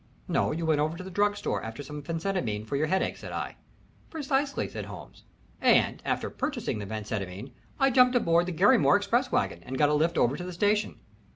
[0.27, 3.31] "No, you went over to the drug store after some phenacetine for your headache," said
[3.31, 3.57] I.
[4.09, 5.25] "Precisely," said Holmes,
[5.61, 9.93] "and after purchasing the phenacetine I jumped aboard the Garrymore express wagon and got a
[9.93, 10.99] lift over to the station.